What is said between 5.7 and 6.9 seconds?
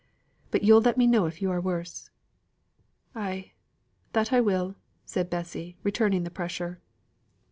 returning the pressure.